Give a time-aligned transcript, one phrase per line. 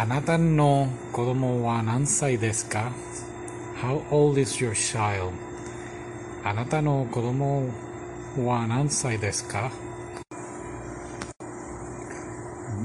[0.00, 2.92] あなたの子供は何歳ですか
[3.82, 5.32] ?How old is your child?
[6.44, 7.68] あなたの子供
[8.38, 9.72] は何歳ですか？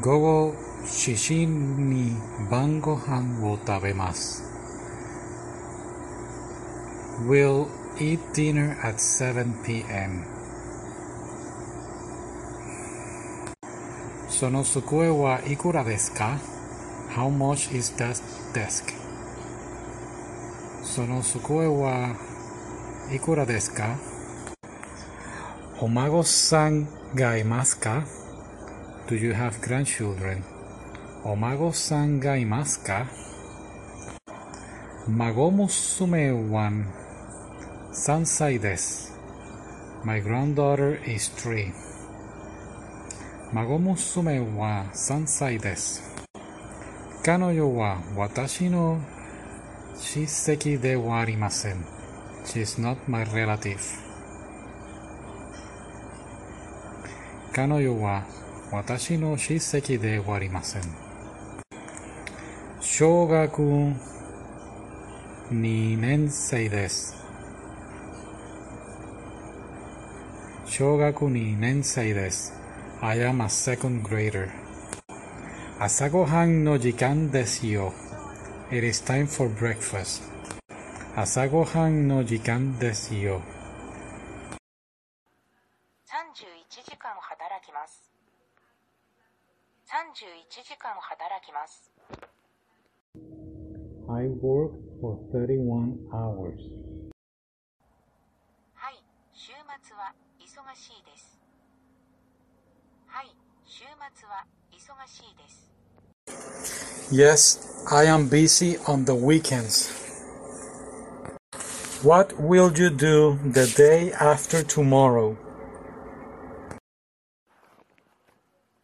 [0.02, 0.54] 午後
[0.86, 2.14] 7時に
[2.50, 4.44] 晩ご飯を食べます。
[7.28, 7.68] We'll
[8.00, 10.26] eat dinner at 7 p.m.
[14.30, 16.40] その机はいくらですか？
[17.15, 18.23] ?How much is that
[18.53, 18.93] desk?
[20.83, 22.15] その机は
[23.13, 23.97] いくらですか
[25.81, 28.05] お孫さんがいますか
[29.07, 30.43] Do you have grandchildren?
[31.25, 33.07] お孫さんがいますか
[35.09, 36.71] 孫娘は
[37.93, 39.19] 3歳です。
[40.05, 41.73] My granddaughter is three.
[43.53, 46.12] 孫娘は3歳です。
[47.26, 49.00] 彼女は私の
[49.96, 51.86] 親戚ではありません。
[52.44, 53.80] She's not my relative.
[57.54, 58.26] 彼女は
[58.74, 60.82] 私の親戚ではありません。
[62.82, 63.62] 小学
[65.50, 67.16] 2年生です。
[70.66, 72.54] 小学2年生です。
[73.00, 74.73] I am a second grader.
[75.86, 77.92] 朝ごはんの時間ですよ。
[78.72, 80.24] It is time for breakfast.
[81.14, 83.42] 朝ごはんの時間ですよ。
[86.08, 88.10] 31時間働きます。
[89.84, 91.92] 31時間働きます。
[94.08, 96.56] I work for 31 hours.
[98.74, 99.52] はい、週
[99.84, 101.43] 末は忙しいです。
[107.11, 109.89] Yes, I am busy on the weekends.
[112.03, 115.37] What will you do the day after tomorrow?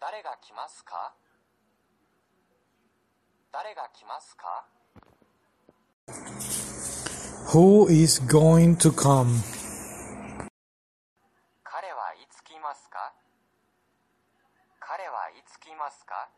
[0.00, 1.12] 誰が来ますか
[3.52, 4.64] 誰が来ますか
[7.52, 9.42] Who is going to come?
[11.62, 13.12] 彼はいつ来ますか
[14.79, 16.29] 彼はいつ来ますか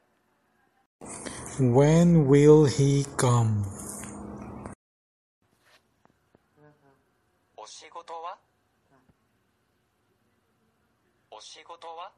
[1.60, 3.64] ？When will he come?
[7.58, 8.38] お仕事は？
[11.32, 12.12] お仕事は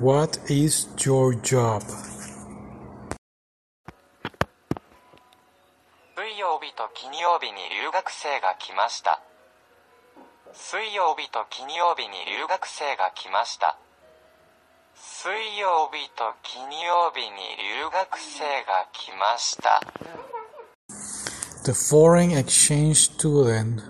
[0.00, 1.80] ？What is your job?
[6.16, 9.22] 水曜日と金曜日に留学生が来ました。
[10.52, 13.78] 水曜日と金曜日に留学生が来ました。
[14.97, 19.81] 水曜日と金曜日に留学生が来ました。
[21.63, 23.81] The foreign exchange student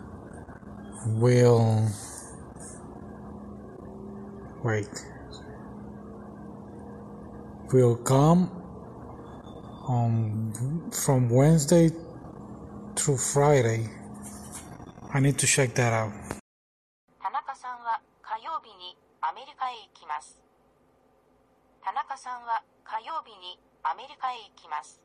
[1.19, 1.87] will
[4.63, 4.87] wait
[7.73, 8.49] will come
[9.87, 10.53] on
[10.91, 11.89] from Wednesday
[12.95, 13.89] through Friday.
[15.11, 16.11] I need to check that out.
[17.21, 20.39] 田中さんは火曜日にアメリカへ行きます。
[21.87, 25.01] 田中さんは火曜日にアメリカへ行きます。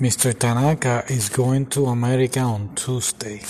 [0.00, 0.32] Mr.
[0.32, 3.40] Tanaka is going to America on Tuesday.